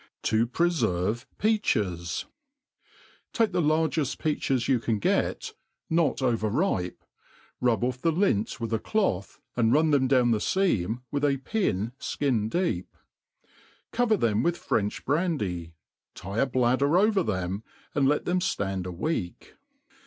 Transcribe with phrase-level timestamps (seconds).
[0.11, 1.61] %«MADE ^LAIM AND £ASY.
[1.61, 2.25] 319
[3.33, 5.53] TAKE the largeft peacAes you can get,
[5.91, 7.03] not wtx ripe,
[7.61, 11.91] rub off the lint with a cloth, and run them down the fetm with «pin
[12.17, 12.97] (kin deep;
[13.91, 15.71] cover them with French brandj,
[16.15, 17.61] tie a bladder o^tt them,
[17.93, 19.53] and let them ftand a week.